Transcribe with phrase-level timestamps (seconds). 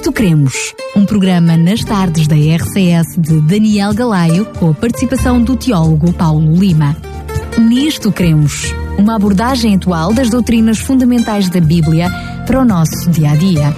[0.00, 5.54] Nisto Cremos, um programa nas tardes da RCS de Daniel Galaio, com a participação do
[5.56, 6.96] teólogo Paulo Lima.
[7.58, 12.08] Nisto Cremos, uma abordagem atual das doutrinas fundamentais da Bíblia
[12.46, 13.74] para o nosso dia a dia.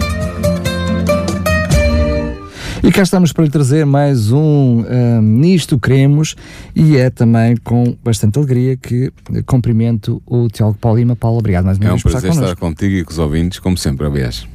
[2.84, 6.36] E cá estamos para lhe trazer mais um, um Nisto Cremos
[6.73, 9.12] e é também com bastante alegria que
[9.45, 11.16] cumprimento o Tiago Paulo Lima.
[11.16, 13.59] Paulo, obrigado mais uma É um vez por prazer estar contigo e com os ouvintes,
[13.59, 14.46] como sempre, aliás.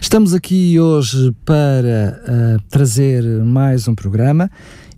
[0.00, 4.50] Estamos aqui hoje para uh, trazer mais um programa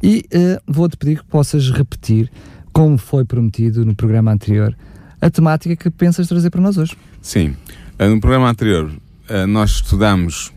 [0.02, 2.30] e uh, vou-te pedir que possas repetir,
[2.72, 4.76] como foi prometido no programa anterior,
[5.20, 6.96] a temática que pensas trazer para nós hoje.
[7.22, 7.56] Sim,
[7.98, 8.92] eh, no programa anterior
[9.48, 10.52] nós estudamos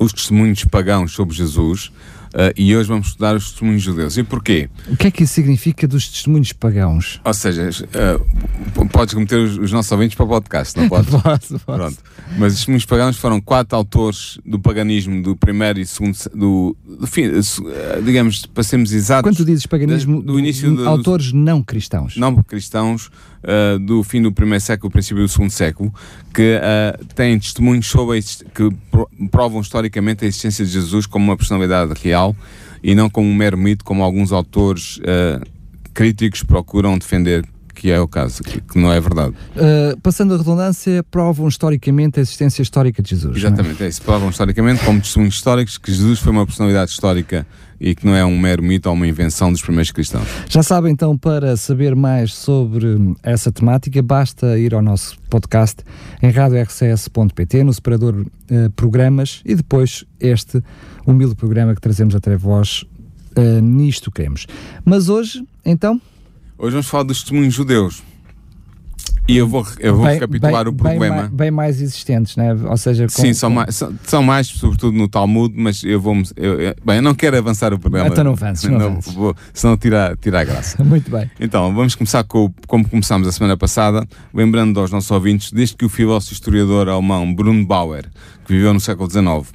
[0.00, 1.92] os testemunhos pagãos sobre Jesus
[2.34, 4.16] eh, e hoje vamos estudar os testemunhos judeus.
[4.16, 4.68] E porquê?
[4.88, 7.20] O que é que isso significa dos testemunhos pagãos?
[7.24, 11.10] Ou seja, p- podes meter os, os nossos ouvintes para o podcast, não podes?
[11.10, 11.64] Posso, posso.
[11.64, 11.96] Pronto.
[12.38, 16.76] Mas os testemunhos pagãos foram quatro autores do paganismo do primeiro e segundo, se- do,
[16.86, 21.62] do fim, eh, digamos, para sermos exatos, Quando dizes paganismo, do início do- autores não
[21.62, 22.16] cristãos.
[22.16, 23.10] não cristãos
[23.42, 25.92] uh, do fim do primeiro século, princípio do segundo século,
[26.34, 31.36] que uh, têm testemunhos sobre que pro- provam historicamente a existência de Jesus como uma
[31.36, 32.34] personalidade real
[32.82, 35.44] e não como um mero mito, como alguns autores uh,
[35.92, 37.44] críticos procuram defender
[37.78, 39.34] que é o caso, que, que não é verdade.
[39.54, 43.36] Uh, passando a redundância, provam historicamente a existência histórica de Jesus.
[43.36, 43.38] é?
[43.38, 44.02] Exatamente, é isso.
[44.02, 47.46] Provam historicamente, como testemunhos históricos, que Jesus foi uma personalidade histórica
[47.80, 50.26] e que não é um mero mito ou uma invenção dos primeiros cristãos.
[50.48, 55.84] Já sabem então, para saber mais sobre essa temática, basta ir ao nosso podcast
[56.20, 60.60] em radiorcs.pt, no separador eh, programas, e depois este
[61.06, 62.84] humilde programa que trazemos até vós
[63.36, 64.48] eh, nisto queremos.
[64.84, 66.00] Mas hoje, então,
[66.58, 68.02] Hoje vamos falar dos testemunhos judeus.
[69.28, 71.16] E eu vou, eu vou recapitular o bem problema.
[71.16, 72.54] mai- bem mais existentes, né?
[72.54, 76.00] ou seja, com- Sim, são com- mais, são, são mais, sobretudo no Talmud, mas eu
[76.00, 76.16] vou.
[76.34, 78.08] Eu, eu- bem, eu não quero avançar o programa.
[78.08, 79.12] Então não avances, não avances.
[79.12, 80.80] vou, senão tira, tira a graça.
[80.82, 81.30] Muito bem.
[81.38, 85.76] Então, vamos começar com, o- como começámos a semana passada, lembrando aos nossos ouvintes, desde
[85.76, 88.06] que o filósofo historiador alemão Bruno Bauer,
[88.46, 89.52] que viveu no século XIX,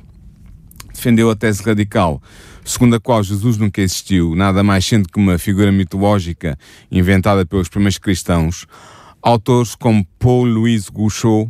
[0.93, 2.21] defendeu a tese radical,
[2.65, 6.57] segundo a qual Jesus nunca existiu, nada mais sendo que uma figura mitológica
[6.91, 8.65] inventada pelos primeiros cristãos,
[9.21, 11.49] autores como Paul Louis Gouchot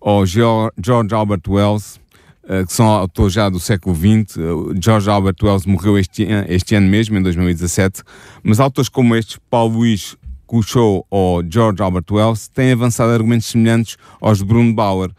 [0.00, 2.00] ou Geo- George Albert Wells,
[2.48, 4.42] eh, que são autores já do século XX, eh,
[4.82, 8.02] George Albert Wells morreu este, este ano mesmo, em 2017,
[8.42, 10.16] mas autores como estes, Paul Louis
[10.46, 15.10] Gouchot ou George Albert Wells, têm avançado argumentos semelhantes aos de Bruno Bauer,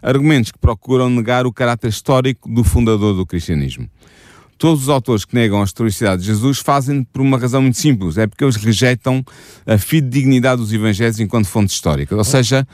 [0.00, 3.88] argumentos que procuram negar o caráter histórico do fundador do cristianismo.
[4.58, 8.18] Todos os autores que negam a historicidade de Jesus fazem por uma razão muito simples,
[8.18, 9.24] é porque eles rejeitam
[9.64, 12.66] a fidedignidade dos evangelhos enquanto fontes históricas, ou seja,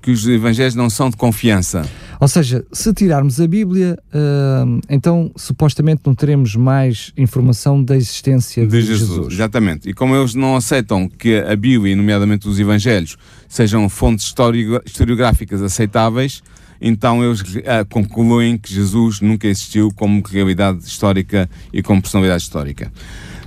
[0.00, 1.88] que os evangelhos não são de confiança.
[2.20, 8.66] Ou seja, se tirarmos a Bíblia, hum, então supostamente não teremos mais informação da existência
[8.66, 9.08] de, de Jesus.
[9.08, 9.34] Jesus.
[9.34, 9.88] Exatamente.
[9.88, 13.16] E como eles não aceitam que a Bíblia, nomeadamente os Evangelhos,
[13.48, 16.42] sejam fontes histori- historiográficas aceitáveis,
[16.84, 22.92] então eles ah, concluem que Jesus nunca existiu como realidade histórica e como personalidade histórica.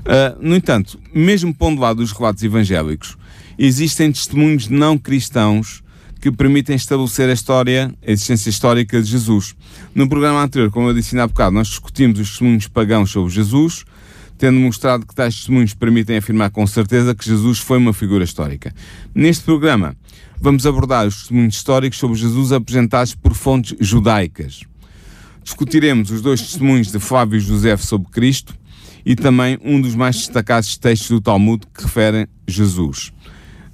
[0.05, 3.17] Ah, no entanto, mesmo pondo lado os relatos evangélicos,
[3.59, 5.83] existem testemunhos não cristãos
[6.21, 9.53] que permitem estabelecer a história, a existência histórica de Jesus.
[9.93, 13.85] No programa anterior, como eu disse há bocado, nós discutimos os testemunhos pagãos sobre Jesus,
[14.37, 18.73] tendo mostrado que tais testemunhos permitem afirmar com certeza que Jesus foi uma figura histórica.
[19.13, 19.95] Neste programa,
[20.45, 24.61] vamos abordar os testemunhos históricos sobre Jesus apresentados por fontes judaicas.
[25.43, 28.55] Discutiremos os dois testemunhos de Flávio José sobre Cristo
[29.03, 33.11] e também um dos mais destacados textos do Talmud que referem Jesus.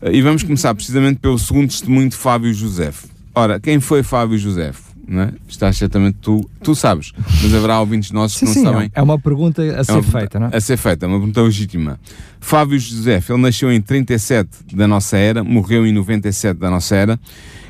[0.01, 2.93] E vamos começar precisamente pelo segundo testemunho de Fábio José.
[3.35, 4.71] Ora, quem foi Fábio José?
[5.13, 5.33] É?
[5.45, 7.11] Estás certamente tu, tu sabes,
[7.43, 8.91] mas haverá ouvintes nossos Sim, que sim, não sabem.
[8.95, 10.55] é uma pergunta a ser É uma feita, não é?
[10.55, 11.99] A ser feita, é uma pergunta legítima.
[12.39, 17.19] Fábio José, ele nasceu em 37 da nossa era, morreu em 97 da nossa era,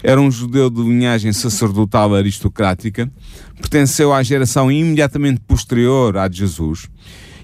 [0.04, 3.12] era um judeu de linhagem sacerdotal aristocrática,
[3.60, 6.90] pertenceu à geração imediatamente posterior à de Jesus,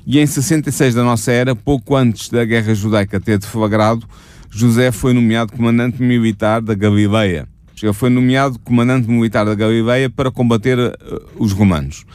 [0.06, 4.08] e em 66 da nossa era, pouco antes da guerra judaica ter deflagrado,
[4.50, 7.48] José foi nomeado comandante militar da Galileia.
[7.84, 10.96] Ele foi nomeado comandante militar da Galileia para combater eh,
[11.38, 12.06] os romanos.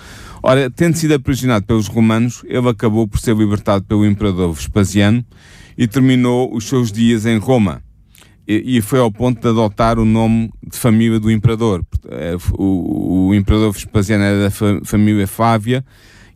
[0.42, 5.24] Ora, tendo sido aprisionado pelos romanos, ele acabou por ser libertado pelo imperador Vespasiano
[5.78, 7.80] e terminou os seus dias em Roma.
[8.46, 11.84] E, e foi ao ponto de adotar o nome de família do imperador.
[12.08, 15.84] Eh, O, o imperador Vespasiano era da fa- família Flávia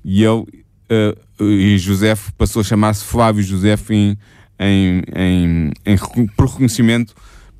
[0.05, 0.45] e ele
[0.89, 4.17] eh, e José passou a chamar-se Flávio José em,
[4.59, 7.13] em, em, em por reconhecimento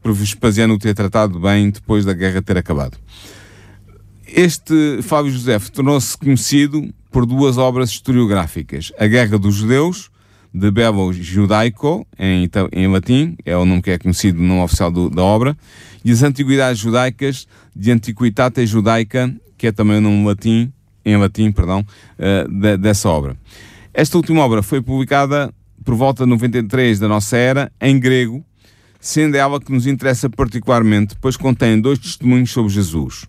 [0.07, 2.97] por Vespasiano o ter tratado bem depois da guerra ter acabado.
[4.25, 10.09] Este Fábio José tornou-se conhecido por duas obras historiográficas: A Guerra dos Judeus,
[10.55, 15.11] de Bebo Judaico, em, em latim, é o nome que é conhecido no oficial do,
[15.11, 15.57] da obra,
[16.05, 20.73] e As Antiguidades Judaicas, de Antiquitate Judaica, que é também o nome latim,
[21.05, 23.37] em latim, perdão, uh, de, dessa obra.
[23.93, 25.53] Esta última obra foi publicada
[25.85, 28.45] por volta de 93 da nossa era, em grego,
[29.01, 33.27] sendo ela que nos interessa particularmente, pois contém dois testemunhos sobre Jesus.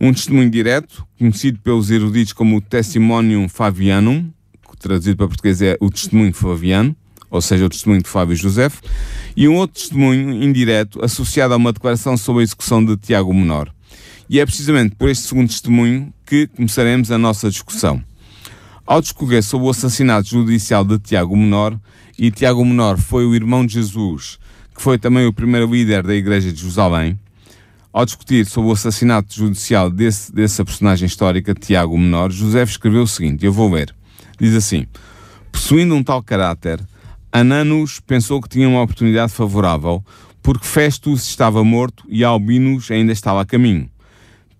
[0.00, 4.30] Um testemunho direto, conhecido pelos eruditos como o Testimonium Fabianum,
[4.70, 6.96] que traduzido para português é o Testemunho Fabiano,
[7.30, 8.70] ou seja, o testemunho de Fábio José,
[9.36, 13.72] e um outro testemunho indireto associado a uma declaração sobre a execução de Tiago Menor.
[14.30, 18.02] E é precisamente por este segundo testemunho que começaremos a nossa discussão.
[18.86, 21.78] Ao discorrer sobre o assassinato judicial de Tiago Menor,
[22.18, 24.38] e Tiago Menor foi o irmão de Jesus,
[24.78, 27.18] que foi também o primeiro líder da Igreja de Jerusalém,
[27.92, 33.08] ao discutir sobre o assassinato judicial desse, dessa personagem histórica, Tiago Menor, José escreveu o
[33.08, 33.92] seguinte, eu vou ler.
[34.38, 34.86] Diz assim,
[35.50, 36.80] possuindo um tal caráter,
[37.32, 40.00] Ananus pensou que tinha uma oportunidade favorável,
[40.40, 43.90] porque Festus estava morto e Albinus ainda estava a caminho.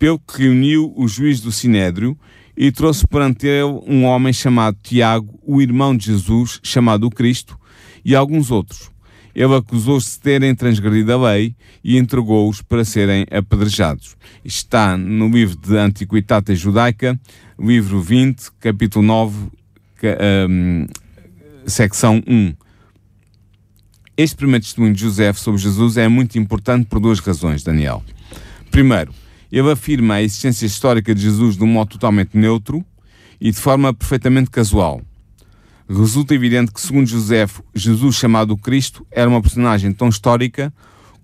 [0.01, 2.19] Pelo que reuniu o juiz do Sinédrio
[2.57, 7.57] e trouxe perante ele um homem chamado Tiago, o irmão de Jesus, chamado Cristo,
[8.05, 8.91] e alguns outros
[9.35, 14.17] ele acusou-os de terem transgredido a lei e entregou-os para serem apedrejados.
[14.45, 17.19] Está no livro de Antiquitate Judaica,
[17.59, 19.49] livro 20, capítulo 9,
[20.49, 20.87] um,
[21.67, 22.55] secção 1.
[24.17, 28.03] Este primeiro testemunho de José sobre Jesus é muito importante por duas razões, Daniel.
[28.71, 29.13] Primeiro,
[29.51, 32.85] ele afirma a existência histórica de Jesus de um modo totalmente neutro
[33.41, 35.01] e de forma perfeitamente casual
[35.89, 40.73] resulta evidente que, segundo José, Jesus chamado Cristo era uma personagem tão histórica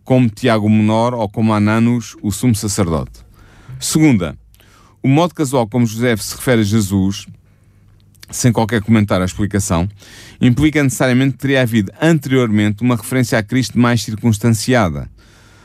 [0.04, 3.24] como Tiago Menor ou como Ananus, o sumo sacerdote.
[3.80, 4.36] Segunda,
[5.02, 7.26] o modo casual como José se refere a Jesus,
[8.30, 9.88] sem qualquer comentário ou explicação,
[10.40, 15.10] implica necessariamente que teria havido anteriormente uma referência a Cristo mais circunstanciada.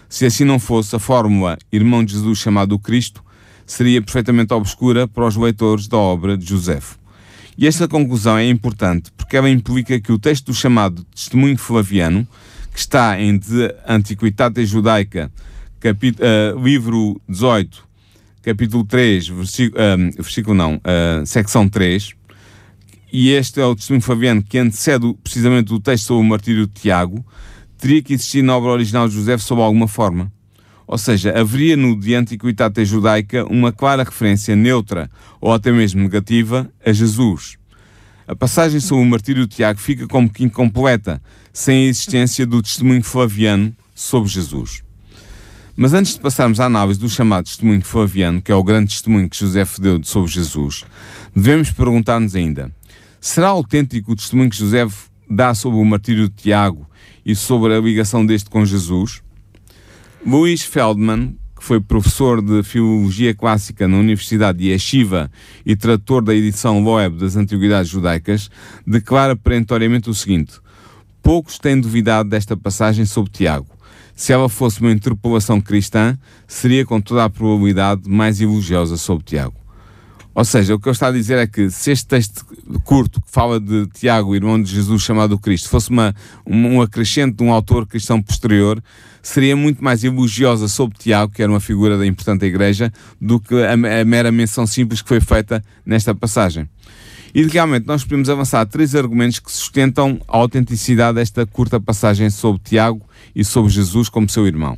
[0.10, 3.24] Se assim não fosse, a fórmula irmão de Jesus chamado Cristo
[3.66, 6.80] seria perfeitamente obscura para os leitores da obra de José.
[7.62, 12.26] E esta conclusão é importante porque ela implica que o texto chamado Testemunho Flaviano,
[12.74, 15.30] que está em De Antiquitate Judaica,
[15.78, 17.86] capítulo, uh, livro 18,
[18.42, 22.14] capítulo 3, versículo, uh, versículo não, uh, secção 3,
[23.12, 26.72] e este é o Testemunho Flaviano que antecede precisamente o texto sobre o martírio de
[26.72, 27.26] Tiago,
[27.78, 30.32] teria que existir na obra original de José sob alguma forma.
[30.90, 35.08] Ou seja, haveria no De Antiquitate Judaica uma clara referência neutra
[35.40, 37.60] ou até mesmo negativa a Jesus.
[38.28, 41.22] A passagem sobre o martírio de Tiago fica como que incompleta,
[41.54, 44.82] sem a existência do testemunho flaviano sobre Jesus.
[45.78, 49.30] Mas antes de passarmos à análise do chamado testemunho flaviano, que é o grande testemunho
[49.30, 50.86] que José deu sobre Jesus,
[51.36, 52.72] devemos perguntar-nos ainda:
[53.22, 54.88] será autêntico o testemunho que José
[55.30, 56.90] dá sobre o martírio de Tiago
[57.24, 59.22] e sobre a ligação deste com Jesus?
[60.26, 65.32] Luís Feldman, que foi professor de Filologia Clássica na Universidade de Yeshiva
[65.66, 68.50] e tradutor da edição Loeb das Antiguidades Judaicas,
[68.86, 70.60] declara perentoriamente o seguinte:
[71.24, 73.68] Poucos têm duvidado desta passagem sobre Tiago.
[74.14, 79.59] Se ela fosse uma interpolação cristã, seria com toda a probabilidade mais elogiosa sobre Tiago.
[80.40, 82.46] Ou seja, o que eu estou a dizer é que se este texto
[82.86, 86.16] curto que fala de Tiago, irmão de Jesus chamado Cristo, fosse uma,
[86.48, 88.82] um acrescente de um autor cristão posterior,
[89.22, 93.54] seria muito mais elogiosa sobre Tiago, que era uma figura da importante igreja, do que
[93.54, 96.70] a, a mera menção simples que foi feita nesta passagem.
[97.36, 102.62] E realmente nós podemos avançar três argumentos que sustentam a autenticidade desta curta passagem sobre
[102.64, 103.06] Tiago
[103.36, 104.78] e sobre Jesus como seu irmão.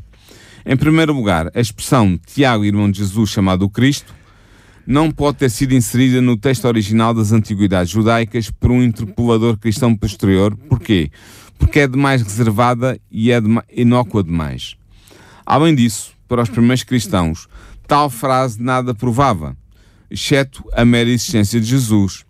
[0.65, 4.21] Em primeiro lugar, a expressão Tiago, irmão de Jesus, chamado Cristo,
[4.85, 9.95] não pode ter sido inserida no texto original das Antiguidades Judaicas por um interpolador cristão
[9.95, 10.55] posterior.
[10.67, 11.11] Porquê?
[11.57, 13.39] Porque é demais reservada e é
[13.71, 14.75] inócua demais.
[15.45, 17.47] Além disso, para os primeiros cristãos,
[17.88, 19.55] tal frase nada provava,
[20.09, 22.25] exceto a mera existência de Jesus.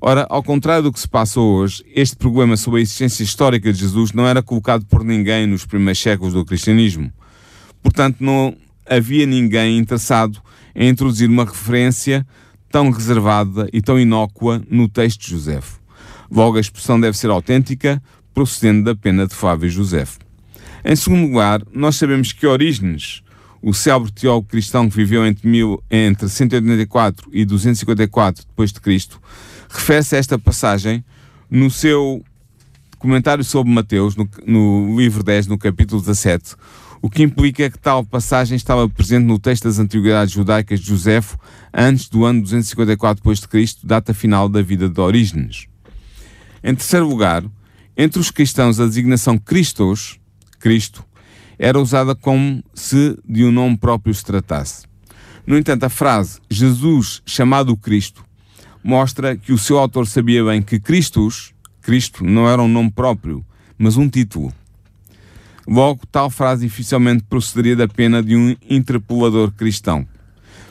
[0.00, 3.78] Ora, ao contrário do que se passa hoje, este problema sobre a existência histórica de
[3.78, 7.12] Jesus não era colocado por ninguém nos primeiros séculos do cristianismo.
[7.82, 8.56] Portanto, não
[8.88, 10.40] havia ninguém interessado
[10.74, 12.26] em introduzir uma referência
[12.70, 15.60] tão reservada e tão inócua no texto de José.
[16.30, 18.00] Logo, a expressão deve ser autêntica,
[18.32, 20.06] procedendo da pena de Flávio José.
[20.84, 23.22] Em segundo lugar, nós sabemos que Orígenes,
[23.60, 29.20] o célebre teólogo cristão que viveu entre, mil, entre 184 e 254 depois de Cristo,
[29.68, 31.04] refere-se a esta passagem
[31.50, 32.24] no seu
[32.98, 36.54] comentário sobre Mateus, no, no livro 10, no capítulo 17,
[37.02, 41.38] o que implica que tal passagem estava presente no texto das Antiguidades Judaicas de Josefo
[41.72, 45.66] antes do ano 254 d.C., data final da vida de Orígenes.
[46.62, 47.42] Em terceiro lugar,
[47.96, 50.18] entre os cristãos a designação Christos,
[50.58, 51.04] Cristo,
[51.58, 54.86] era usada como se de um nome próprio se tratasse.
[55.46, 58.24] No entanto, a frase Jesus chamado Cristo
[58.82, 61.52] mostra que o seu autor sabia bem que Christus,
[61.82, 63.44] Cristo, não era um nome próprio,
[63.76, 64.52] mas um título.
[65.70, 70.04] Logo, tal frase dificilmente procederia da pena de um interpelador cristão.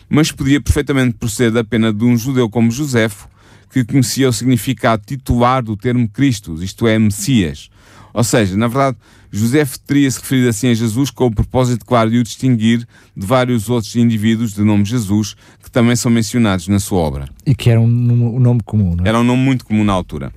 [0.10, 3.30] Mas podia perfeitamente proceder da pena de um judeu como Josefo,
[3.72, 7.70] que conhecia o significado titular do termo Cristo, isto é, Messias.
[8.14, 8.98] Ou seja, na verdade,
[9.32, 13.70] José teria-se referido assim a Jesus com o propósito, claro, de o distinguir de vários
[13.70, 17.30] outros indivíduos de nome Jesus que também são mencionados na sua obra.
[17.46, 19.08] E que era um, um nome comum, não é?
[19.08, 20.34] Era um nome muito comum na altura.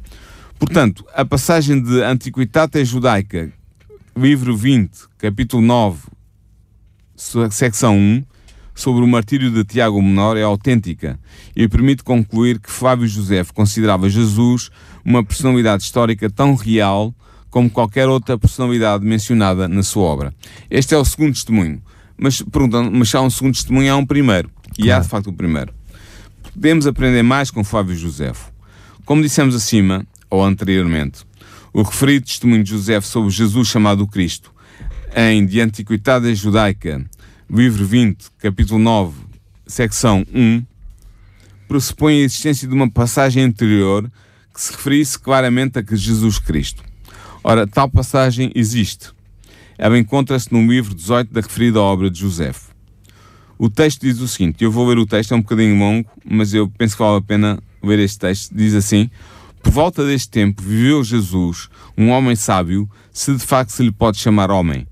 [0.56, 3.50] Portanto, a passagem de Antiquitate Judaica,
[4.16, 6.02] livro 20, capítulo 9,
[7.50, 8.24] secção 1,
[8.74, 11.18] sobre o martírio de Tiago Menor é autêntica
[11.56, 14.70] e permite concluir que Flávio José considerava Jesus
[15.04, 17.14] uma personalidade histórica tão real
[17.50, 20.34] como qualquer outra personalidade mencionada na sua obra.
[20.70, 21.82] Este é o segundo testemunho.
[22.16, 24.50] Mas perguntam, mas há um segundo testemunho, há um primeiro.
[24.78, 25.00] E claro.
[25.00, 25.72] há de facto o primeiro.
[26.52, 28.52] Podemos aprender mais com Flávio Josefo.
[29.04, 31.24] Como dissemos acima, ou anteriormente,
[31.72, 34.52] o referido testemunho de José sobre Jesus chamado Cristo,
[35.16, 37.02] em De Antiquidade Judaica,
[37.48, 39.14] livro 20, capítulo 9,
[39.66, 40.62] secção 1,
[41.66, 44.10] pressupõe a existência de uma passagem anterior
[44.52, 46.84] que se referisse claramente a Jesus Cristo.
[47.42, 49.10] Ora, tal passagem existe.
[49.78, 52.70] Ela encontra-se no livro 18 da referida obra de Josefo.
[53.58, 56.52] O texto diz o seguinte, eu vou ler o texto, é um bocadinho longo, mas
[56.52, 58.54] eu penso que vale a pena ler este texto.
[58.54, 59.10] Diz assim,
[59.62, 64.18] por volta deste tempo viveu Jesus, um homem sábio, se de facto se lhe pode
[64.18, 64.86] chamar homem.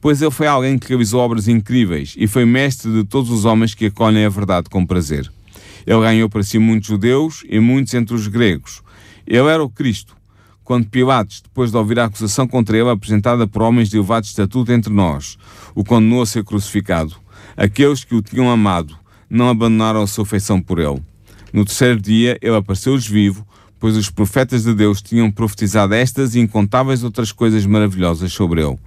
[0.00, 3.74] Pois ele foi alguém que realizou obras incríveis e foi mestre de todos os homens
[3.74, 5.30] que acolhem a verdade com prazer.
[5.86, 8.82] Ele ganhou para si muitos judeus e muitos entre os gregos.
[9.26, 10.16] Ele era o Cristo,
[10.64, 14.72] quando Pilatos, depois de ouvir a acusação contra ele apresentada por homens de elevado estatuto
[14.72, 15.36] entre nós,
[15.74, 17.14] o condenou a ser crucificado.
[17.56, 18.96] Aqueles que o tinham amado
[19.28, 21.02] não abandonaram a sua feição por ele.
[21.52, 23.46] No terceiro dia, ele apareceu-lhes vivo,
[23.82, 28.78] pois os profetas de Deus tinham profetizado estas e incontáveis outras coisas maravilhosas sobre ele.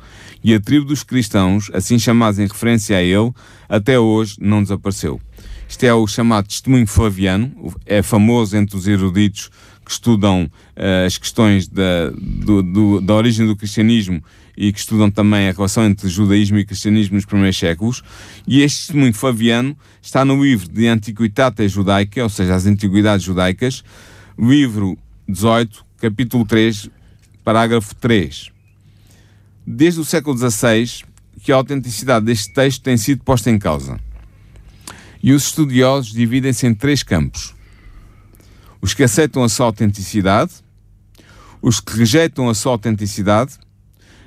[0.42, 3.30] E a tribo dos cristãos, assim chamados em referência a ele,
[3.68, 5.20] até hoje não desapareceu.
[5.68, 9.52] Isto é o chamado testemunho flaviano, é famoso entre os eruditos
[9.84, 14.24] que estudam uh, as questões da, do, do, da origem do cristianismo
[14.56, 18.02] e que estudam também a relação entre judaísmo e cristianismo nos primeiros séculos.
[18.48, 23.84] E este testemunho fabiano está no livro de Antiquitate Judaica, ou seja, as Antiguidades Judaicas,
[24.38, 26.89] livro 18, capítulo 3,
[27.44, 28.51] parágrafo 3.
[29.65, 31.04] Desde o século XVI
[31.42, 34.00] que a autenticidade deste texto tem sido posta em causa.
[35.24, 37.56] E os estudiosos dividem-se em três campos
[38.82, 40.51] os que aceitam a sua autenticidade,
[41.60, 43.58] os que rejeitam a sua autenticidade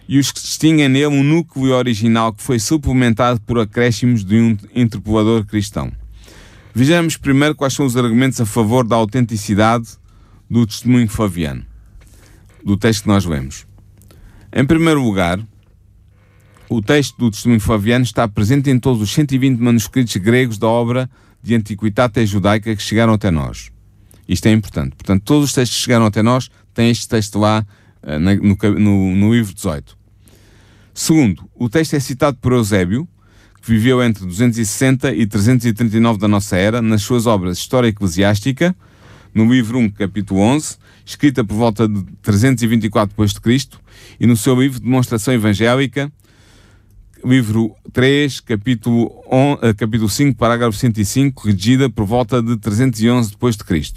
[0.09, 4.57] e os que distinguem nele um núcleo original que foi suplementado por acréscimos de um
[4.75, 5.93] interpelador cristão.
[6.79, 9.89] Vejamos primeiro quais são os argumentos a favor da autenticidade
[10.49, 11.67] do testemunho faviano,
[12.65, 13.67] do texto que nós lemos.
[14.53, 15.45] Em primeiro lugar,
[16.71, 21.11] o texto do testemunho faviano está presente em todos os 120 manuscritos gregos da obra
[21.43, 23.73] de Antiquitate Judaica que chegaram até nós.
[24.29, 24.95] Isto é importante.
[24.95, 27.67] Portanto, todos os textos que chegaram até nós têm este texto lá
[28.05, 29.99] uh, no, no, no, livro 18.
[30.95, 33.09] Segundo, o texto é citado por Eusébio,
[33.61, 38.75] que viveu entre 260 e 339 da nossa era, nas suas obras História Eclesiástica,
[39.35, 43.69] no livro 1, capítulo 11, escrita por volta de 324 d.C.,
[44.21, 46.11] e no seu livro Demonstração Evangélica,
[47.25, 53.93] livro 3, capítulo, 11, eh, capítulo 5, parágrafo 105, redigida por volta de 311 d.C.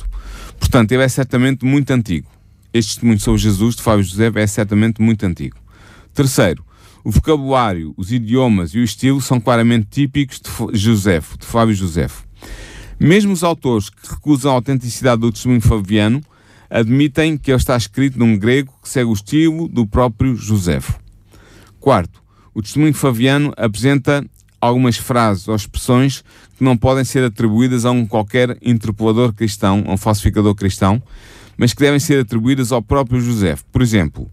[0.60, 2.27] Portanto, ele é certamente muito antigo.
[2.74, 5.58] Este testemunho sobre Jesus de Fábio José é certamente muito antigo.
[6.13, 6.63] Terceiro,
[7.03, 10.41] o vocabulário, os idiomas e o estilo são claramente típicos
[10.72, 12.25] de Josefo, de Fábio Josefo.
[13.00, 16.22] Mesmo os autores que recusam a autenticidade do testemunho fabiano
[16.70, 21.00] admitem que ele está escrito num grego que segue o estilo do próprio Josefo.
[21.79, 22.22] Quarto,
[22.53, 24.24] o testemunho fabiano apresenta
[24.62, 26.24] algumas frases ou expressões
[26.55, 31.01] que não podem ser atribuídas a um qualquer interpelador cristão, a um falsificador cristão,
[31.58, 33.58] mas que devem ser atribuídas ao próprio José.
[33.72, 34.29] Por exemplo,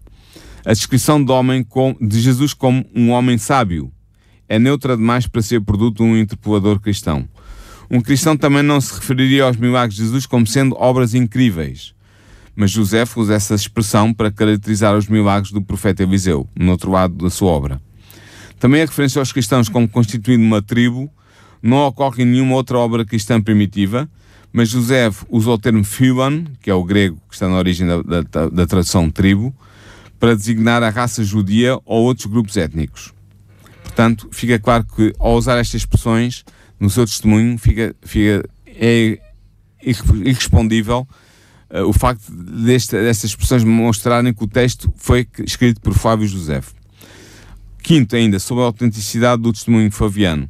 [0.65, 3.91] a descrição de, homem com, de Jesus como um homem sábio
[4.47, 7.27] é neutra demais para ser produto de um interpelador cristão.
[7.89, 11.93] Um cristão também não se referiria aos milagres de Jesus como sendo obras incríveis.
[12.55, 17.15] Mas José usa essa expressão para caracterizar os milagres do profeta Eliseu, no outro lado
[17.15, 17.81] da sua obra.
[18.59, 21.09] Também a referência aos cristãos como constituindo uma tribo
[21.61, 24.09] não ocorre em nenhuma outra obra cristã primitiva,
[24.51, 28.01] mas José usou o termo Philon, que é o grego que está na origem da,
[28.01, 29.53] da, da tradução tribo,
[30.19, 33.13] para designar a raça judia ou outros grupos étnicos.
[33.83, 36.43] Portanto, fica claro que ao usar estas expressões
[36.79, 39.19] no seu testemunho, fica, fica, é
[39.81, 41.07] irrespondível
[41.69, 46.61] uh, o facto desta, destas expressões mostrarem que o texto foi escrito por Flávio José.
[47.81, 50.49] Quinto, ainda, sobre a autenticidade do testemunho faviano.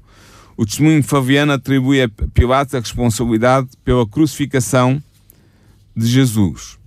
[0.57, 5.01] O testemunho faviano atribui a Pilatos a responsabilidade pela crucificação
[5.95, 6.78] de Jesus.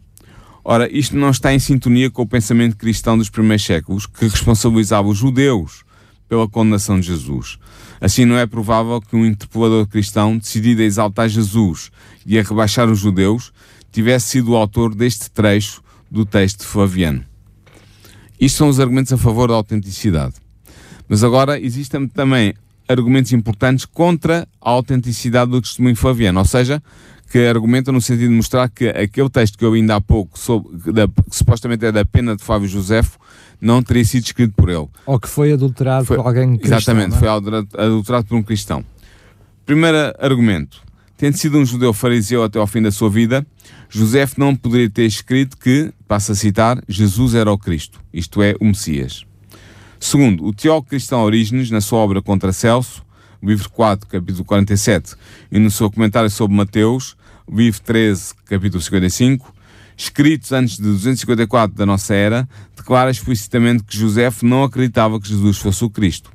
[0.64, 5.09] Ora, isto não está em sintonia com o pensamento cristão dos primeiros séculos, que responsabilizava
[5.09, 5.85] os judeus
[6.28, 7.59] pela condenação de Jesus.
[8.00, 11.90] Assim, não é provável que um interpelador cristão, decidido a exaltar Jesus
[12.25, 13.52] e a rebaixar os judeus,
[13.90, 17.25] tivesse sido o autor deste trecho do texto flaviano.
[18.40, 20.35] Isto são os argumentos a favor da autenticidade.
[21.09, 22.54] Mas agora existem também
[22.88, 26.83] argumentos importantes contra a autenticidade do testemunho flaviano, ou seja,
[27.32, 30.92] que argumentam no sentido de mostrar que aquele texto que eu ainda há pouco, sobre,
[30.92, 33.18] da, que supostamente é da pena de Flávio Josefo,
[33.58, 34.86] não teria sido escrito por ele.
[35.06, 36.76] Ou que foi adulterado foi, por alguém cristão.
[36.76, 37.18] Exatamente, é?
[37.18, 38.84] foi adulterado por um cristão.
[39.64, 40.82] Primeiro argumento.
[41.16, 43.46] Tendo sido um judeu fariseu até ao fim da sua vida,
[43.88, 48.54] José não poderia ter escrito que, passo a citar, Jesus era o Cristo, isto é,
[48.60, 49.24] o Messias.
[49.98, 53.02] Segundo, o teólogo cristão Orígenes, na sua obra Contra Celso,
[53.42, 55.14] livro 4, capítulo 47,
[55.50, 57.16] e no seu comentário sobre Mateus,
[57.52, 59.54] livro 13, capítulo 55,
[59.94, 65.59] escritos antes de 254 da nossa era, declara explicitamente que José não acreditava que Jesus
[65.59, 66.30] fosse o Cristo.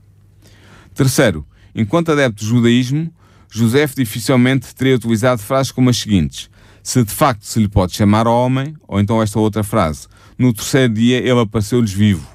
[0.93, 3.11] Terceiro, enquanto adepto do judaísmo,
[3.49, 6.49] José dificilmente teria utilizado frases como as seguintes:
[6.83, 10.07] Se de facto se lhe pode chamar homem, ou então esta outra frase:
[10.37, 12.27] No terceiro dia ele apareceu-lhes vivo.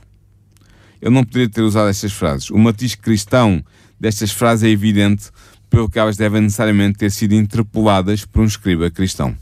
[1.00, 2.50] Ele não poderia ter usado estas frases.
[2.50, 3.64] O matiz cristão
[3.98, 5.30] destas frases é evidente,
[5.72, 9.34] pelo que elas devem necessariamente ter sido interpoladas por um escriba cristão.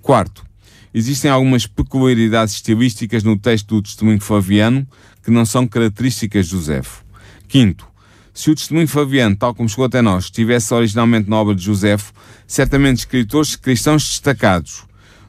[0.00, 0.46] Quarto,
[0.94, 4.86] existem algumas peculiaridades estilísticas no texto do testemunho flaviano
[5.24, 7.04] que não são características de Josefo.
[7.48, 7.84] Quinto,
[8.32, 12.12] se o testemunho Fabiano, tal como chegou até nós, estivesse originalmente na obra de Josefo,
[12.46, 14.84] certamente escritores cristãos destacados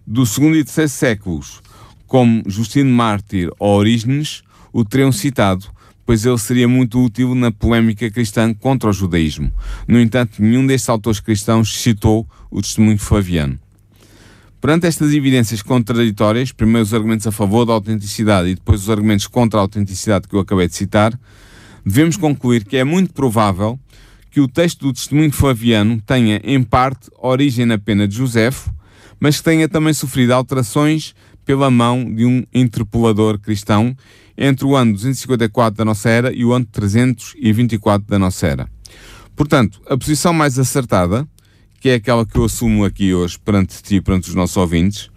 [0.05, 1.61] do segundo e terceiro séculos,
[2.05, 5.65] como Justino Mártir ou Orígenes, o teriam citado,
[6.05, 9.51] pois ele seria muito útil na polémica cristã contra o judaísmo.
[9.87, 13.59] No entanto, nenhum destes autores cristãos citou o testemunho Flaviano.
[14.59, 19.27] Perante estas evidências contraditórias, primeiro os argumentos a favor da autenticidade e depois os argumentos
[19.27, 21.17] contra a autenticidade que eu acabei de citar,
[21.85, 23.77] devemos concluir que é muito provável
[24.31, 28.73] que o texto do testemunho Flaviano tenha, em parte, origem na pena de Josefo,
[29.19, 31.13] mas que tenha também sofrido alterações
[31.45, 33.95] pela mão de um interpolador cristão
[34.37, 38.69] entre o ano 254 da nossa era e o ano 324 da nossa era.
[39.35, 41.27] Portanto, a posição mais acertada,
[41.79, 45.09] que é aquela que eu assumo aqui hoje perante ti e perante os nossos ouvintes,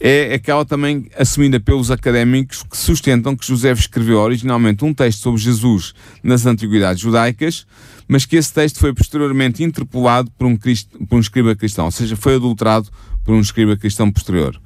[0.00, 5.40] é aquela também assumida pelos académicos que sustentam que José escreveu originalmente um texto sobre
[5.40, 5.92] Jesus
[6.22, 7.66] nas antiguidades judaicas,
[8.06, 12.16] mas que esse texto foi posteriormente interpolado por um, por um escriba cristão, ou seja,
[12.16, 12.88] foi adulterado
[13.24, 14.60] por um escriba cristão posterior.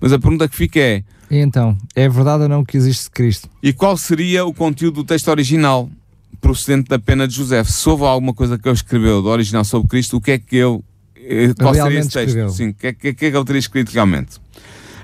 [0.00, 3.48] Mas a pergunta que fica é: então, é verdade ou não que existe Cristo?
[3.62, 5.88] E qual seria o conteúdo do texto original
[6.40, 7.62] procedente da pena de José?
[7.62, 10.56] Se houve alguma coisa que ele escreveu do original sobre Cristo, o que é que
[10.56, 10.80] ele.
[11.16, 12.28] Eh, qual realmente seria esse texto?
[12.28, 12.50] Escreveu.
[12.50, 14.40] Sim, o que, é, que, é que ele teria escrito realmente?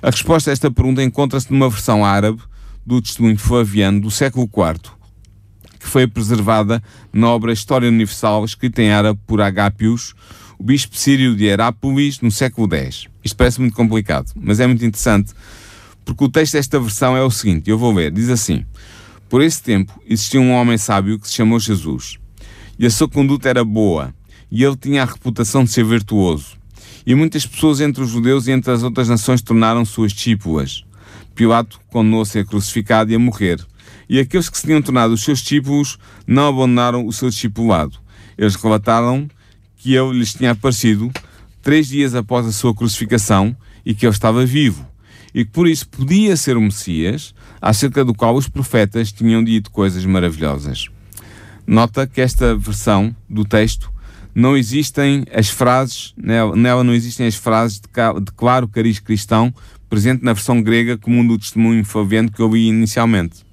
[0.03, 2.41] A resposta a esta pergunta encontra-se numa versão árabe
[2.85, 4.93] do testemunho flaviano do século IV,
[5.79, 6.83] que foi preservada
[7.13, 10.15] na obra História Universal, escrita em árabe por Agapius,
[10.59, 13.07] o bispo sírio de Herápolis, no século X.
[13.23, 15.33] Isto parece muito complicado, mas é muito interessante,
[16.05, 18.65] porque o texto desta versão é o seguinte, eu vou ler, diz assim,
[19.29, 22.19] Por esse tempo existia um homem sábio que se chamou Jesus,
[22.79, 24.15] e a sua conduta era boa,
[24.51, 26.57] e ele tinha a reputação de ser virtuoso.
[27.07, 30.85] E muitas pessoas entre os judeus e entre as outras nações tornaram suas discípulas.
[31.35, 33.65] Pilato condenou a ser crucificado e a morrer.
[34.09, 37.99] E aqueles que se tinham tornado os seus discípulos não abandonaram o seu discipulado.
[38.37, 39.29] Eles relataram
[39.87, 41.13] que ele lhes tinha aparecido
[41.63, 44.85] três dias após a sua crucificação e que ele estava vivo.
[45.33, 49.71] E que por isso podia ser o Messias, acerca do qual os profetas tinham dito
[49.71, 50.89] coisas maravilhosas.
[51.65, 53.93] Nota que esta versão do texto
[54.35, 57.87] não existem as frases, nela, não existem as frases de,
[58.21, 59.55] de claro cariz cristão
[59.89, 63.47] presente na versão grega comum do testemunho flaviano que eu li inicialmente.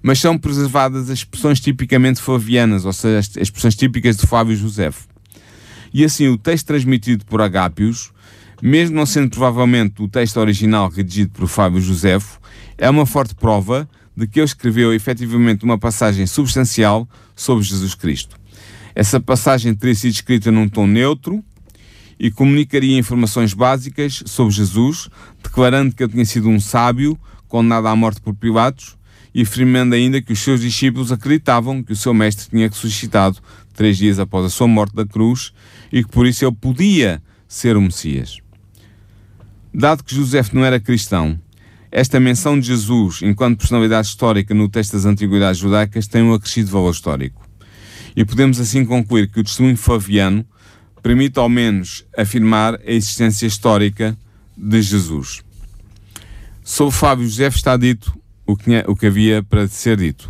[0.00, 5.15] Mas são preservadas as expressões tipicamente flavianas, ou seja, as expressões típicas de Flávio Josefo.
[5.96, 8.12] E assim, o texto transmitido por Agápios,
[8.60, 12.38] mesmo não sendo provavelmente o texto original redigido por Fábio Josefo,
[12.76, 18.36] é uma forte prova de que ele escreveu efetivamente uma passagem substancial sobre Jesus Cristo.
[18.94, 21.42] Essa passagem teria sido escrita num tom neutro
[22.20, 25.08] e comunicaria informações básicas sobre Jesus,
[25.42, 28.98] declarando que ele tinha sido um sábio condenado à morte por Pilatos
[29.34, 33.38] e afirmando ainda que os seus discípulos acreditavam que o seu mestre tinha ressuscitado
[33.72, 35.54] três dias após a sua morte da cruz
[35.92, 38.38] e que por isso ele podia ser o Messias.
[39.72, 41.38] Dado que José não era cristão,
[41.90, 46.70] esta menção de Jesus enquanto personalidade histórica no texto das Antiguidades Judaicas tem um acrescido
[46.70, 47.46] valor histórico.
[48.14, 50.44] E podemos assim concluir que o testemunho faviano
[51.02, 54.16] permite ao menos afirmar a existência histórica
[54.56, 55.42] de Jesus.
[56.64, 60.28] Sobre Fábio José está dito o que, o que havia para ser dito.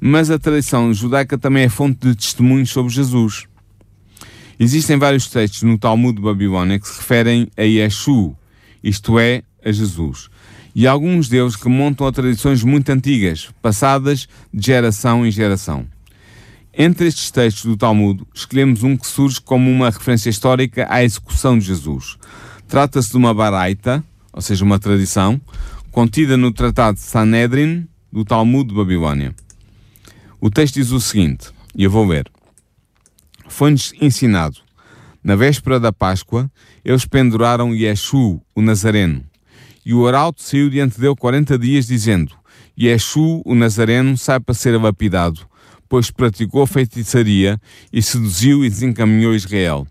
[0.00, 3.46] Mas a tradição judaica também é fonte de testemunhos sobre Jesus.
[4.64, 8.34] Existem vários textos no Talmud de Babilônia que se referem a Yeshu,
[8.82, 10.30] isto é, a Jesus.
[10.74, 15.84] E alguns deles remontam a tradições muito antigas, passadas de geração em geração.
[16.72, 21.58] Entre estes textos do Talmud, escolhemos um que surge como uma referência histórica à execução
[21.58, 22.16] de Jesus.
[22.66, 25.38] Trata-se de uma baraita, ou seja, uma tradição,
[25.90, 29.34] contida no Tratado de Sanedrin do Talmud de Babilônia.
[30.40, 32.33] O texto diz o seguinte, e eu vou ler.
[33.48, 34.58] Foi-nos ensinado,
[35.22, 36.50] na véspera da Páscoa,
[36.84, 39.24] eles penduraram Yeshu, o Nazareno,
[39.84, 42.34] e o arauto saiu diante dele quarenta dias, dizendo,
[42.78, 45.40] Yeshu, o Nazareno, sai para ser lapidado,
[45.88, 47.60] pois praticou feitiçaria
[47.92, 49.86] e seduziu e desencaminhou Israel.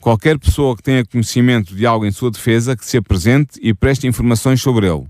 [0.00, 4.06] Qualquer pessoa que tenha conhecimento de algo em sua defesa, que se apresente e preste
[4.06, 5.06] informações sobre ele.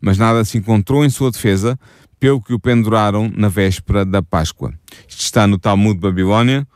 [0.00, 1.78] Mas nada se encontrou em sua defesa,
[2.20, 4.72] pelo que o penduraram na véspera da Páscoa.
[5.08, 6.66] Isto está no Talmud de Babilônia,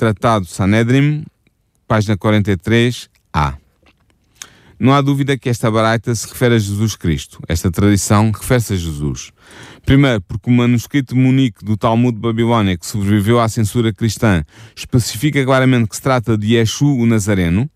[0.00, 1.26] Tratado Sanedrim,
[1.86, 3.58] página 43a.
[4.78, 7.38] Não há dúvida que esta baraita se refere a Jesus Cristo.
[7.46, 9.30] Esta tradição refere-se a Jesus.
[9.84, 14.42] Primeiro, porque o manuscrito munique do Talmud de Babilônia, que sobreviveu à censura cristã,
[14.74, 17.68] especifica claramente que se trata de Yeshu o Nazareno.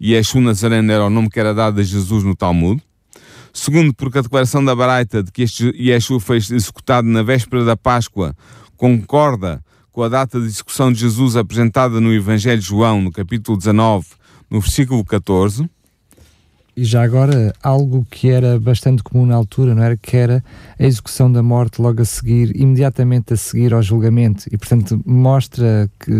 [0.00, 2.82] Yeshu Nazareno era o nome que era dado a Jesus no Talmud.
[3.52, 7.76] Segundo, porque a declaração da Baraita de que este Yeshu foi executado na véspera da
[7.76, 8.34] Páscoa
[8.78, 9.62] concorda
[9.94, 14.04] com a data de execução de Jesus apresentada no Evangelho de João, no capítulo 19,
[14.50, 15.70] no versículo 14.
[16.76, 19.96] E já agora, algo que era bastante comum na altura, não era?
[19.96, 20.44] Que era
[20.76, 24.46] a execução da morte logo a seguir, imediatamente a seguir ao julgamento.
[24.50, 26.10] E, portanto, mostra que.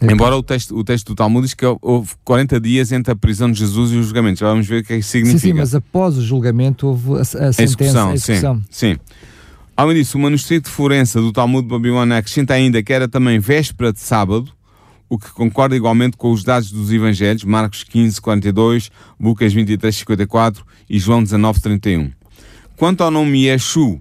[0.00, 3.16] Eh, Embora o texto, o texto do Talmud diz que houve 40 dias entre a
[3.16, 4.40] prisão de Jesus e o julgamento.
[4.40, 5.40] Já vamos ver o que é que significa.
[5.40, 8.08] Sim, sim, mas após o julgamento houve a, a, a sentença, execução.
[8.08, 8.62] A execução.
[8.70, 8.96] Sim, sim.
[9.76, 13.40] Além disso, o manuscrito de Florença do Talmud de Babilônia acrescenta ainda que era também
[13.40, 14.52] véspera de sábado
[15.08, 20.64] o que concorda igualmente com os dados dos Evangelhos, Marcos 15, 42, Lucas 23, 54
[20.88, 22.10] e João 19, 31.
[22.76, 24.00] Quanto ao nome Yeshu,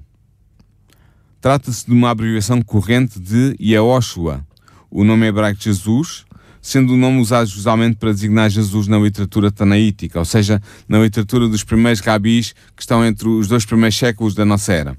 [1.41, 4.45] trata-se de uma abreviação corrente de Yehoshua,
[4.89, 6.25] o nome hebraico de Jesus,
[6.61, 11.47] sendo o nome usado usualmente para designar Jesus na literatura tanaítica, ou seja, na literatura
[11.47, 14.97] dos primeiros rabis que estão entre os dois primeiros séculos da nossa era.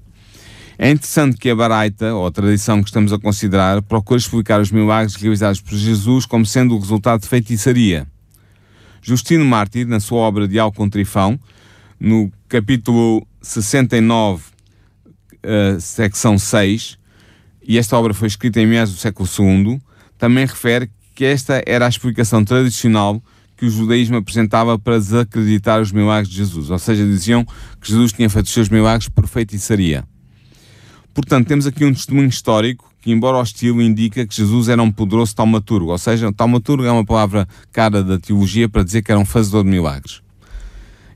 [0.77, 4.73] É interessante que a Baraita, ou a tradição que estamos a considerar, procura explicar os
[4.73, 8.07] milagres realizados por Jesus como sendo o resultado de feitiçaria.
[9.01, 11.39] Justino Mártir, na sua obra de Alcon Trifão,
[12.01, 14.47] no capítulo 69, uh,
[15.43, 16.99] eh, secção 6,
[17.63, 19.81] e esta obra foi escrita em meados do século II,
[20.19, 23.23] também refere que esta era a explicação tradicional
[23.57, 26.71] que o judaísmo apresentava para desacreditar os milagres de Jesus.
[26.71, 27.45] Ou seja, diziam
[27.81, 30.05] que Jesus tinha feito os seus milagres por feitiçaria.
[31.15, 35.35] Portanto, temos aqui um testemunho histórico que, embora hostil, indica que Jesus era um poderoso
[35.35, 39.25] taumaturgo, ou seja, taumaturgo é uma palavra cara da teologia para dizer que era um
[39.25, 40.23] fazedor de milagres.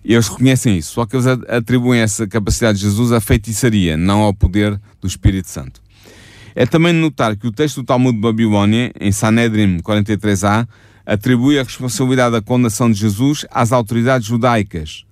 [0.04, 4.20] E eles reconhecem isso, só que eles atribuem essa capacidade de Jesus à feitiçaria, não
[4.20, 5.82] ao poder do Espírito Santo.
[6.54, 10.66] É também notar que o texto do Talmud de Babilônia, em Sanedrim 43a,
[11.04, 15.04] atribui a responsabilidade da condenação de Jesus às autoridades judaicas,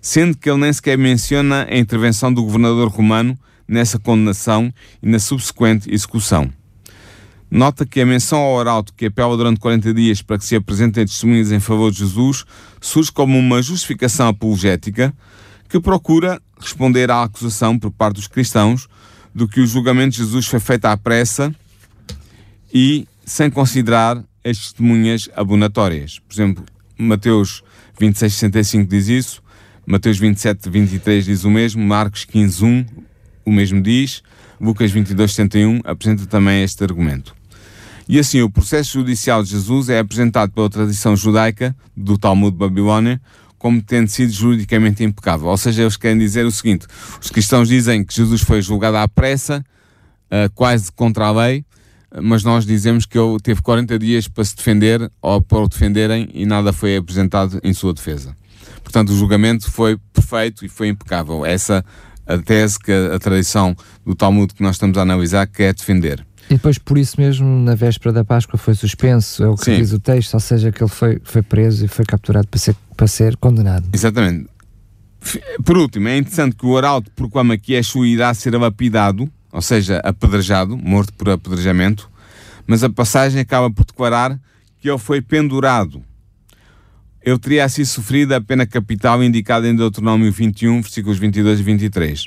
[0.00, 5.18] sendo que ele nem sequer menciona a intervenção do governador romano nessa condenação e na
[5.18, 6.50] subsequente execução.
[7.50, 11.06] Nota que a menção ao arauto que apela durante 40 dias para que se apresentem
[11.06, 12.44] testemunhas em favor de Jesus
[12.80, 15.14] surge como uma justificação apologética
[15.68, 18.88] que procura responder à acusação por parte dos cristãos
[19.34, 21.54] do que o julgamento de Jesus foi feito à pressa
[22.72, 26.18] e sem considerar as testemunhas abonatórias.
[26.18, 26.64] Por exemplo,
[26.98, 27.62] Mateus
[27.98, 29.42] 26, 65 diz isso,
[29.86, 32.86] Mateus 27, 23 diz o mesmo, Marcos 15, 1
[33.46, 34.22] o mesmo diz,
[34.60, 37.34] Lucas 22, 71 apresenta também este argumento.
[38.08, 42.58] E assim, o processo judicial de Jesus é apresentado pela tradição judaica do Talmud de
[42.58, 43.20] Babilônia
[43.58, 45.48] como tendo sido juridicamente impecável.
[45.48, 46.86] Ou seja, eles querem dizer o seguinte:
[47.20, 49.64] os cristãos dizem que Jesus foi julgado à pressa,
[50.26, 51.64] uh, quase contra a lei,
[52.22, 56.28] mas nós dizemos que ele teve 40 dias para se defender ou para o defenderem
[56.32, 58.36] e nada foi apresentado em sua defesa.
[58.82, 61.44] Portanto, o julgamento foi perfeito e foi impecável.
[61.44, 61.84] Essa
[62.26, 66.24] a tese que a, a tradição do Talmud que nós estamos a analisar quer defender.
[66.48, 69.76] E depois, por isso mesmo, na véspera da Páscoa foi suspenso, é o que Sim.
[69.78, 72.76] diz o texto, ou seja, que ele foi, foi preso e foi capturado para ser,
[72.96, 73.88] para ser condenado.
[73.92, 74.48] Exatamente.
[75.64, 80.00] Por último, é interessante que o arauto proclama que Yeshua irá ser lapidado, ou seja,
[80.04, 82.08] apedrejado, morto por apedrejamento,
[82.64, 84.38] mas a passagem acaba por declarar
[84.78, 86.02] que ele foi pendurado.
[87.26, 92.24] Ele teria assim sofrido a pena capital indicada em Deuteronômio 21, versículos 22 e 23.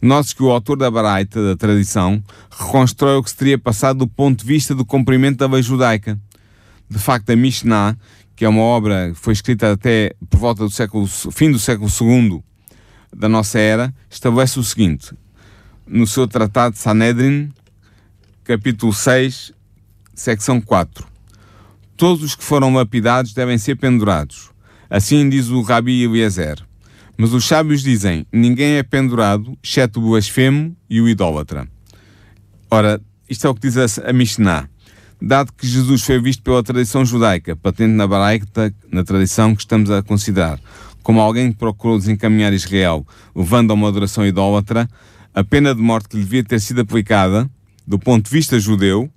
[0.00, 4.06] Note que o autor da Baraita, da tradição, reconstrói o que se teria passado do
[4.06, 6.16] ponto de vista do cumprimento da lei judaica.
[6.88, 7.98] De facto, a Mishnah,
[8.36, 11.90] que é uma obra que foi escrita até por volta do século, fim do século
[11.90, 12.40] II
[13.12, 15.12] da nossa era, estabelece o seguinte:
[15.84, 17.52] no seu tratado Sanedrin,
[18.44, 19.52] capítulo 6,
[20.14, 21.07] secção 4.
[21.98, 24.50] Todos os que foram lapidados devem ser pendurados.
[24.88, 26.64] Assim diz o Rabi Eliezer.
[27.16, 31.66] Mas os sábios dizem: ninguém é pendurado, exceto o blasfemo e o idólatra.
[32.70, 34.68] Ora, isto é o que diz a, Mishnah.
[35.20, 39.90] Dado que Jesus foi visto pela tradição judaica, patente na Baraita, na tradição que estamos
[39.90, 40.60] a considerar,
[41.02, 44.88] como alguém que procurou desencaminhar Israel, levando a uma adoração idólatra,
[45.34, 47.50] a pena de morte que lhe devia ter sido aplicada,
[47.84, 49.10] do ponto de vista judeu,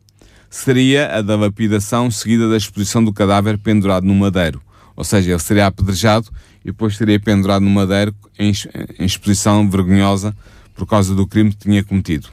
[0.52, 4.62] seria a da lapidação seguida da exposição do cadáver pendurado no madeiro.
[4.98, 6.28] Ou seja, ele seria apedrejado
[6.62, 8.52] e depois seria pendurado no madeiro em,
[9.00, 10.36] exposição vergonhosa
[10.76, 12.28] por causa do crime que tinha cometido.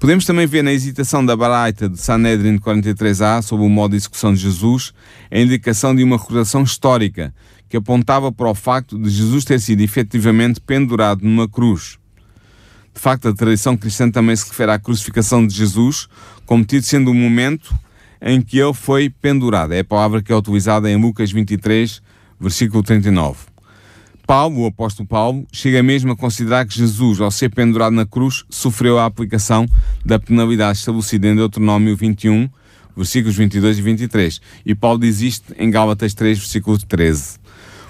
[0.00, 4.32] Podemos também ver na hesitação da Baraita de Sanedrin 43a sobre o modo de execução
[4.32, 4.94] de Jesus
[5.30, 7.34] a indicação de uma recordação histórica
[7.68, 11.98] que apontava para o facto de Jesus ter sido efetivamente pendurado numa cruz.
[12.96, 16.08] De facto, a tradição cristã também se refere à crucificação de Jesus
[16.46, 17.74] como tido sendo o momento
[18.22, 19.74] em que ele foi pendurado.
[19.74, 22.00] É a palavra que é utilizada em Lucas 23,
[22.40, 23.36] versículo 39.
[24.26, 28.44] Paulo, o apóstolo Paulo, chega mesmo a considerar que Jesus, ao ser pendurado na cruz,
[28.48, 29.68] sofreu a aplicação
[30.02, 32.48] da penalidade estabelecida em Deuteronômio 21,
[32.96, 34.40] versículos 22 e 23.
[34.64, 37.45] E Paulo diz isto em Gálatas 3, versículo 13.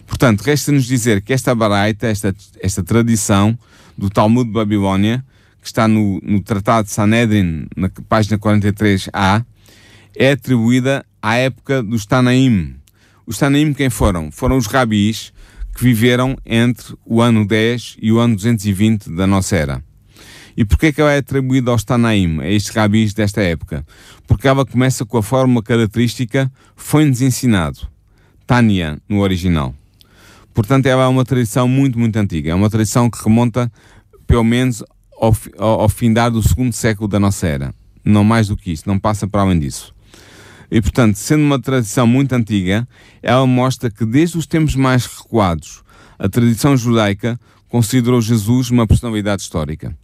[0.06, 3.58] Portanto, resta-nos dizer que esta baraita, esta, esta tradição
[3.98, 5.24] do Talmud de Babilônia,
[5.60, 9.44] que está no, no Tratado de Sanedrin, na página 43a,
[10.14, 12.76] é atribuída à época dos Tanaim,
[13.26, 14.30] os Tanaim quem foram?
[14.30, 15.32] Foram os rabis
[15.74, 19.82] que viveram entre o ano 10 e o ano 220 da nossa era.
[20.56, 23.84] E porquê que ela é atribuída aos Tanaim, a estes rabis desta época?
[24.26, 27.80] Porque ela começa com a forma característica foi-nos ensinado.
[28.46, 29.74] Tânia, no original.
[30.56, 32.50] Portanto, ela é uma tradição muito, muito antiga.
[32.50, 33.70] É uma tradição que remonta,
[34.26, 34.82] pelo menos,
[35.20, 37.74] ao, ao, ao findar do segundo século da nossa era.
[38.02, 39.94] Não mais do que isso, não passa para além disso.
[40.70, 42.88] E, portanto, sendo uma tradição muito antiga,
[43.22, 45.84] ela mostra que desde os tempos mais recuados,
[46.18, 47.38] a tradição judaica
[47.68, 49.94] considerou Jesus uma personalidade histórica.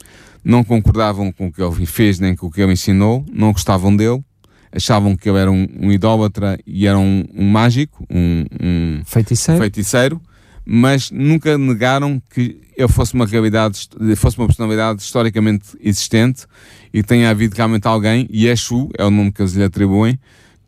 [0.44, 3.96] Não concordavam com o que ele fez nem com o que ele ensinou, não gostavam
[3.96, 4.22] dele,
[4.70, 9.58] achavam que ele era um, um idólatra e era um, um mágico, um, um feiticeiro.
[9.58, 10.20] feiticeiro,
[10.64, 16.46] mas nunca negaram que ele fosse uma realidade, fosse uma personalidade historicamente existente
[16.92, 20.18] e tenha havido realmente alguém, Yeshu é o nome que eles lhe atribuem,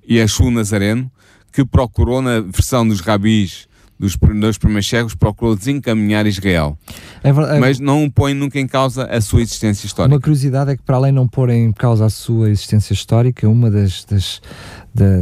[0.08, 1.10] Yeshua Nazareno,
[1.52, 6.76] que procurou, na versão dos rabis dos, dos primeiros séculos, procurou desencaminhar Israel.
[7.22, 10.14] É, é, mas não põe nunca em causa a sua existência histórica.
[10.14, 13.48] Uma curiosidade é que, para além de não pôr em causa a sua existência histórica,
[13.48, 14.42] uma das, das,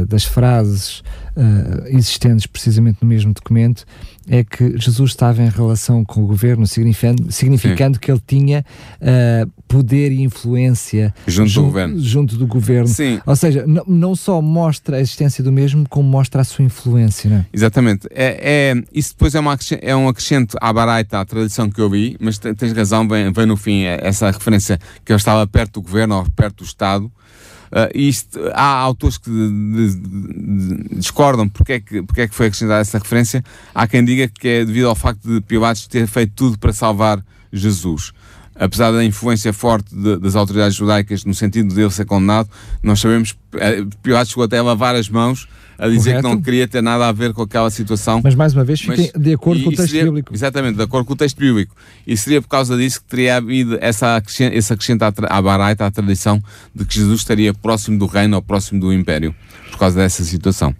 [0.07, 0.99] das frases
[1.37, 3.85] uh, existentes precisamente no mesmo documento
[4.27, 8.65] é que Jesus estava em relação com o governo, significando, significando que ele tinha
[9.01, 11.99] uh, poder e influência junto, junto, do governo.
[11.99, 12.87] Junto do governo.
[12.87, 13.19] Sim.
[13.25, 17.29] Ou seja, não só mostra a existência do mesmo, como mostra a sua influência.
[17.29, 17.45] Não é?
[17.51, 18.07] Exatamente.
[18.11, 21.89] É, é, isso depois é, uma, é um acrescento à baraita, à tradição que eu
[21.89, 25.73] vi, mas tens razão, vem, vem no fim é essa referência que eu estava perto
[25.73, 27.11] do governo ou perto do Estado.
[27.73, 32.45] Uh, isto, há autores que de, de, discordam porque é, que, porque é que foi
[32.45, 33.43] acrescentada essa referência.
[33.73, 37.25] Há quem diga que é devido ao facto de Pilatos ter feito tudo para salvar
[37.51, 38.13] Jesus.
[38.55, 42.47] Apesar da influência forte de, das autoridades judaicas no sentido de ele ser condenado,
[42.83, 46.27] nós sabemos que eh, Pilatos chegou até a lavar as mãos a dizer Correto.
[46.27, 48.21] que não queria ter nada a ver com aquela situação.
[48.23, 50.33] Mas mais uma vez, fiquem de acordo com o texto seria, bíblico.
[50.33, 51.75] Exatamente, de acordo com o texto bíblico.
[52.05, 55.91] E seria por causa disso que teria havido essa acrescenta, esse acrescento à Baraita, à
[55.91, 56.41] tradição,
[56.73, 59.35] de que Jesus estaria próximo do reino ou próximo do império,
[59.71, 60.75] por causa dessa situação.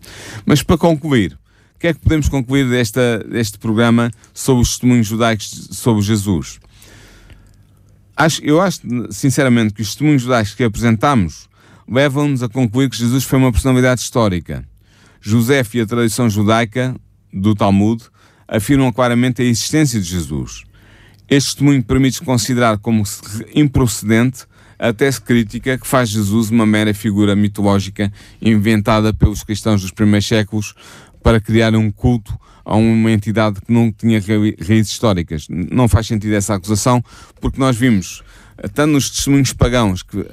[0.45, 1.37] Mas para concluir,
[1.83, 6.57] que é que podemos concluir desta, deste programa sobre os testemunhos judaicos sobre Jesus?
[8.15, 8.79] Acho, eu acho,
[9.09, 11.49] sinceramente, que os testemunhos judaicos que apresentamos
[11.85, 14.65] levam-nos a concluir que Jesus foi uma personalidade histórica.
[15.25, 16.93] José e a tradição judaica
[17.33, 18.03] do Talmud
[18.45, 20.65] afirmam claramente a existência de Jesus.
[21.29, 23.03] Este testemunho permite considerar como
[23.55, 24.45] improcedente
[24.77, 30.27] a tese crítica que faz Jesus uma mera figura mitológica inventada pelos cristãos dos primeiros
[30.27, 30.75] séculos
[31.23, 35.47] para criar um culto a uma entidade que não tinha raízes históricas.
[35.49, 37.01] Não faz sentido essa acusação,
[37.39, 38.21] porque nós vimos,
[38.73, 40.25] tanto nos testemunhos pagãos que uh,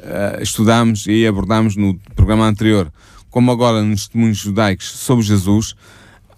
[0.43, 2.93] estudámos e abordámos no programa anterior,
[3.31, 5.75] como agora nos testemunhos judaicos sobre Jesus,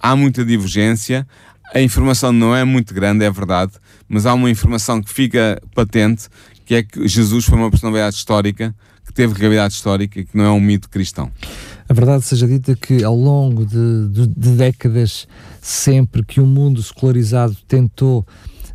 [0.01, 1.27] há muita divergência.
[1.75, 3.73] A informação não é muito grande, é verdade,
[4.09, 6.29] mas há uma informação que fica patente,
[6.67, 8.75] que é que Jesus foi uma personalidade histórica,
[9.07, 11.31] que teve realidade histórica e que não é um mito cristão.
[11.89, 15.27] A verdade seja dita que ao longo de, de, de décadas,
[15.61, 18.27] sempre que o mundo secularizado tentou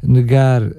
[0.04, 0.74] negar, uh,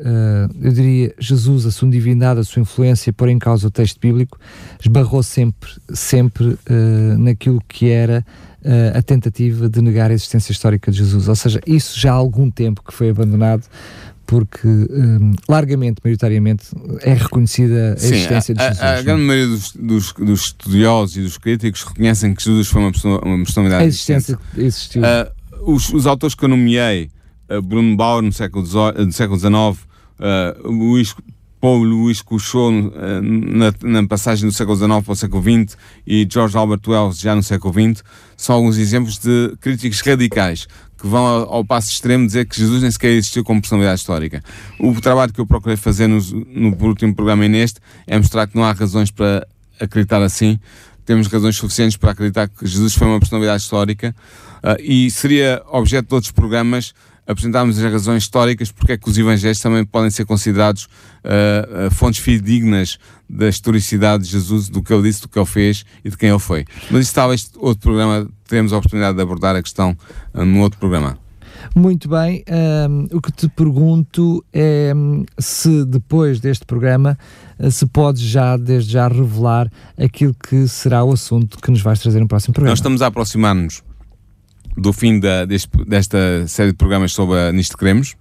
[0.61, 4.39] eu diria, Jesus, a sua divindade, a sua influência, pôr em causa o texto bíblico,
[4.81, 8.25] esbarrou sempre, sempre uh, naquilo que era
[8.63, 11.29] uh, a tentativa de negar a existência histórica de Jesus.
[11.29, 13.65] Ou seja, isso já há algum tempo que foi abandonado
[14.29, 16.67] porque um, largamente, maioritariamente,
[17.01, 18.81] é reconhecida a Sim, existência de Jesus.
[18.81, 22.69] A, a, a grande maioria dos, dos, dos, estudiosos e dos críticos reconhecem que Jesus
[22.69, 25.01] foi uma, pessoa, uma personalidade A existência existiu.
[25.01, 27.11] Uh, os, os, autores que eu nomeei,
[27.63, 29.53] Bruno Bauer no século XIX,
[30.19, 31.15] uh, Luís
[31.61, 32.71] Paulo Luís Couchot
[33.21, 37.35] na, na, passagem do século XIX para o século XX e George Albert Wells já
[37.35, 38.05] no século XX,
[38.37, 42.83] são alguns exemplos de críticos radicais que vão ao, ao passo extremo dizer que Jesus
[42.83, 44.43] nem sequer existiu como personalidade histórica.
[44.79, 48.57] O trabalho que eu procurei fazer no, no último programa e neste é mostrar que
[48.57, 49.47] não há razões para
[49.81, 50.59] acreditar assim,
[51.05, 54.15] temos razões suficientes para acreditar que Jesus foi uma personalidade histórica
[54.59, 56.93] uh, e seria objeto de outros programas
[57.29, 60.85] apresentarmos as razões históricas porque é que os evangelhos também podem ser considerados
[61.25, 65.85] uh, fontes fidedignas da historicidade de Jesus, do que ele disse, do que ele fez
[66.03, 66.65] e de quem ele foi.
[66.91, 69.95] Mas isso talvez outro programa, teremos a oportunidade de abordar a questão
[70.33, 71.19] uh, num outro programa.
[71.75, 72.45] Muito bem,
[72.89, 77.19] um, o que te pergunto é hum, se depois deste programa
[77.71, 82.21] se pode já, desde já, revelar aquilo que será o assunto que nos vais trazer
[82.21, 82.71] no próximo programa.
[82.71, 83.83] Nós estamos a aproximar-nos
[84.79, 88.15] do fim da, deste, desta série de programas sobre a Nisto Queremos.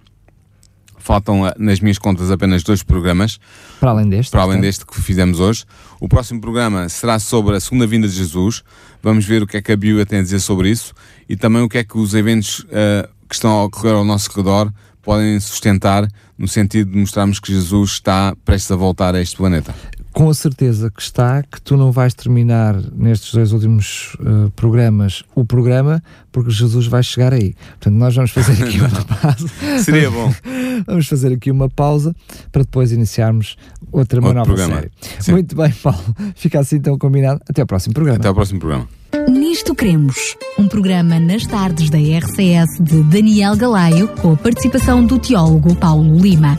[0.98, 3.38] Faltam, ah, nas minhas contas, apenas dois programas.
[3.80, 4.30] Para além deste.
[4.30, 5.64] Para além deste que fizemos hoje.
[6.00, 8.62] O próximo programa será sobre a segunda vinda de Jesus.
[9.02, 10.92] Vamos ver o que é que a Bíblia tem a dizer sobre isso
[11.28, 14.30] e também o que é que os eventos uh, que estão a ocorrer ao nosso
[14.36, 19.36] redor podem sustentar no sentido de mostrarmos que Jesus está prestes a voltar a este
[19.36, 19.74] planeta
[20.18, 25.22] com a certeza que está que tu não vais terminar nestes dois últimos uh, programas
[25.32, 26.02] o programa,
[26.32, 27.54] porque Jesus vai chegar aí.
[27.78, 29.48] Portanto, nós vamos fazer aqui uma pausa.
[29.80, 30.34] Seria bom.
[30.88, 32.16] vamos fazer aqui uma pausa
[32.50, 33.56] para depois iniciarmos
[33.92, 34.74] outra uma nova programa.
[34.74, 34.90] série.
[35.20, 35.30] Sim.
[35.30, 36.02] Muito bem, Paulo.
[36.34, 37.40] Fica assim então combinado.
[37.48, 38.18] Até ao próximo programa.
[38.18, 38.88] Até ao próximo programa.
[39.28, 45.16] Nisto Cremos, um programa nas tardes da RCS de Daniel Galaio, com a participação do
[45.16, 46.58] teólogo Paulo Lima.